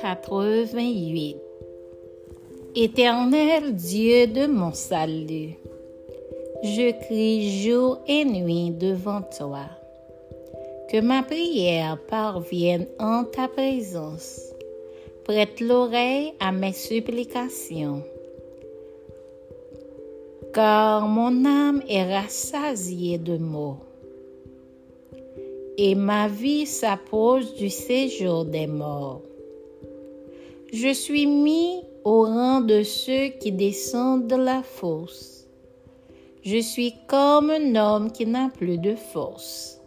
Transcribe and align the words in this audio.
88 0.00 1.36
Éternel 2.74 3.74
Dieu 3.74 4.26
de 4.26 4.46
mon 4.46 4.72
salut, 4.72 5.54
je 6.62 6.92
crie 7.04 7.62
jour 7.62 7.98
et 8.06 8.24
nuit 8.24 8.70
devant 8.70 9.22
toi. 9.22 9.66
Que 10.90 11.00
ma 11.00 11.22
prière 11.22 11.98
parvienne 12.08 12.86
en 12.98 13.24
ta 13.24 13.48
présence. 13.48 14.40
Prête 15.24 15.60
l'oreille 15.60 16.32
à 16.38 16.52
mes 16.52 16.72
supplications. 16.72 18.02
Car 20.54 21.08
mon 21.08 21.44
âme 21.44 21.82
est 21.88 22.14
rassasiée 22.14 23.18
de 23.18 23.36
maux 23.36 23.78
et 25.78 25.94
ma 25.94 26.26
vie 26.26 26.66
s'approche 26.66 27.54
du 27.54 27.70
séjour 27.70 28.44
des 28.44 28.66
morts. 28.66 29.22
Je 30.70 30.92
suis 30.92 31.26
mis 31.26 31.82
au 32.04 32.24
rang 32.24 32.60
de 32.60 32.82
ceux 32.82 33.28
qui 33.28 33.52
descendent 33.52 34.26
de 34.26 34.36
la 34.36 34.62
fosse. 34.62 35.46
Je 36.42 36.58
suis 36.58 36.92
comme 37.06 37.48
un 37.48 37.74
homme 37.74 38.12
qui 38.12 38.26
n'a 38.26 38.50
plus 38.50 38.76
de 38.76 38.94
force. 38.94 39.80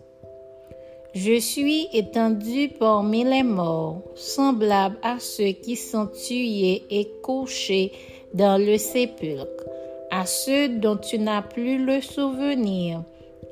Je 1.14 1.40
suis 1.40 1.88
étendu 1.94 2.70
parmi 2.80 3.24
les 3.24 3.44
morts, 3.44 4.02
semblable 4.16 4.98
à 5.04 5.20
ceux 5.20 5.52
qui 5.52 5.76
sont 5.76 6.08
tués 6.08 6.82
et 6.90 7.08
couchés 7.22 7.92
dans 8.34 8.58
le 8.58 8.80
sépulcre, 8.80 9.68
à 10.10 10.26
ceux 10.26 10.68
dont 10.68 10.98
tu 10.98 11.20
n'as 11.20 11.44
plus 11.44 11.78
le 11.86 12.02
souvenir 12.02 13.04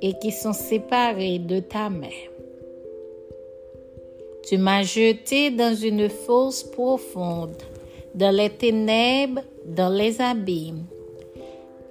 et 0.01 0.13
qui 0.17 0.31
sont 0.31 0.53
séparés 0.53 1.37
de 1.37 1.59
ta 1.59 1.91
main. 1.91 2.07
Tu 4.47 4.57
m'as 4.57 4.83
jeté 4.83 5.51
dans 5.51 5.75
une 5.75 6.09
fosse 6.09 6.63
profonde, 6.63 7.57
dans 8.15 8.35
les 8.35 8.49
ténèbres, 8.49 9.41
dans 9.65 9.89
les 9.89 10.21
abîmes. 10.21 10.85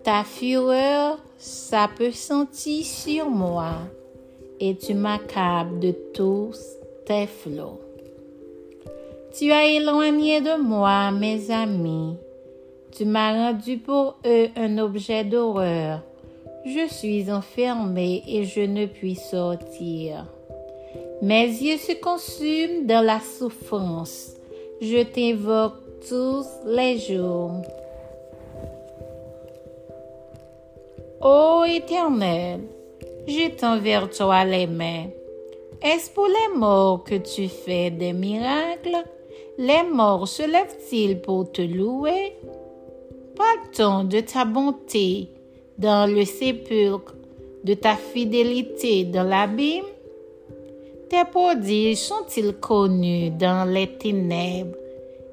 Ta 0.03 0.25
fureur 0.25 1.19
s'apesantit 1.37 2.85
sur 2.85 3.29
moi, 3.29 3.75
et 4.59 4.75
tu 4.77 4.95
m'accables 4.95 5.79
de 5.79 5.95
tous 6.13 6.59
tes 7.07 7.27
flots. 7.27 7.81
Tu 9.39 9.53
as 9.53 9.67
éloigné 9.67 10.41
de 10.41 10.61
moi 10.61 11.11
mes 11.13 11.51
amis. 11.51 12.17
Tu 12.91 13.05
m'as 13.05 13.33
rendu 13.33 13.79
pour 13.79 14.17
eux 14.27 14.49
un 14.57 14.79
objet 14.79 15.23
d'horreur. 15.23 16.03
Je 16.65 16.93
suis 16.93 17.31
enfermé 17.31 18.23
et 18.27 18.45
je 18.45 18.63
ne 18.63 18.87
puis 18.87 19.15
sortir. 19.15 20.27
Mes 21.21 21.47
yeux 21.47 21.79
se 21.79 22.01
consument 22.01 22.87
dans 22.87 23.05
la 23.05 23.19
souffrance. 23.19 24.35
Je 24.81 25.03
t'invoque 25.03 25.75
tous 26.09 26.47
les 26.65 26.97
jours. 26.97 27.61
Ô 31.21 31.65
Éternel, 31.65 32.61
j'étends 33.27 33.81
vers 33.81 34.09
toi 34.11 34.45
les 34.45 34.69
mains. 34.69 35.07
Est-ce 35.83 36.09
pour 36.13 36.29
les 36.29 36.57
morts 36.57 37.03
que 37.03 37.17
tu 37.17 37.49
fais 37.49 37.91
des 37.91 38.13
miracles? 38.13 39.05
Les 39.59 39.83
morts 39.83 40.29
se 40.29 40.45
lèvent-ils 40.45 41.21
pour 41.21 41.51
te 41.51 41.63
louer? 41.63 42.37
Parle-t-on 43.35 44.05
de 44.05 44.21
ta 44.21 44.45
bonté 44.45 45.31
dans 45.79 46.09
le 46.09 46.25
sépulcre, 46.25 47.17
de 47.65 47.75
ta 47.75 47.97
fidélité 47.97 49.03
dans 49.05 49.25
l'abîme? 49.25 49.85
Tes 51.09 51.25
prodiges 51.25 51.97
sont-ils 51.97 52.53
connus 52.53 53.31
dans 53.31 53.67
les 53.67 53.87
ténèbres 53.87 54.77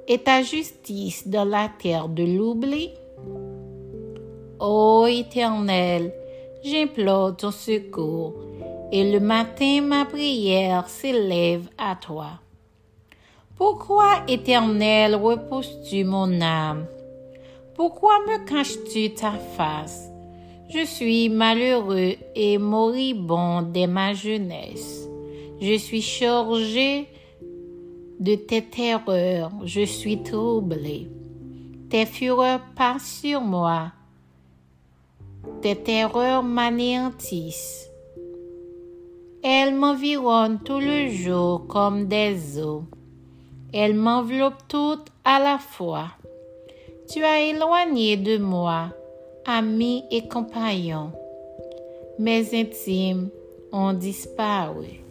et 0.08 0.20
ta 0.20 0.42
justice 0.42 1.28
dans 1.28 1.44
la 1.44 1.70
terre 1.82 2.08
de 2.08 2.24
l'oubli? 2.24 2.92
Ô 4.58 5.06
Éternel, 5.06 6.14
j'implore 6.64 7.36
ton 7.36 7.52
secours 7.52 8.36
et 8.90 9.12
le 9.12 9.20
matin 9.20 9.82
ma 9.82 10.06
prière 10.06 10.88
s'élève 10.88 11.68
à 11.78 11.98
toi. 11.98 12.40
Pourquoi, 13.58 14.24
Éternel, 14.30 15.16
reposes-tu 15.16 16.06
mon 16.06 16.40
âme? 16.40 16.86
Pourquoi 17.76 18.14
me 18.28 18.46
caches-tu 18.46 19.14
ta 19.14 19.34
face? 19.58 20.10
Je 20.70 20.86
suis 20.86 21.28
malheureux 21.28 22.16
et 22.34 22.58
moribond 22.58 23.62
dès 23.62 23.88
ma 23.88 24.14
jeunesse. 24.14 25.10
Je 25.62 25.78
suis 25.78 26.02
chargé 26.02 27.08
de 28.20 28.36
tes 28.36 28.62
terreurs, 28.62 29.52
je 29.64 29.86
suis 29.86 30.22
troublé. 30.22 31.08
Tes 31.90 32.06
fureurs 32.06 32.62
passent 32.76 33.20
sur 33.22 33.42
moi, 33.42 33.92
tes 35.62 35.76
terreurs 35.76 36.44
m'anéantissent. 36.44 37.90
Elles 39.44 39.76
m'environnent 39.76 40.60
tout 40.60 40.80
le 40.80 41.08
jour 41.10 41.68
comme 41.68 42.08
des 42.08 42.60
eaux. 42.60 42.84
Elles 43.72 43.94
m'enveloppent 43.94 44.68
toutes 44.68 45.08
à 45.24 45.40
la 45.40 45.58
fois. 45.58 46.08
Tu 47.08 47.24
as 47.24 47.42
éloigné 47.42 48.18
de 48.18 48.38
moi, 48.38 48.90
amis 49.46 50.04
et 50.12 50.28
compagnons. 50.28 51.12
Mes 52.18 52.60
intimes 52.60 53.30
ont 53.72 53.94
disparu. 53.94 55.05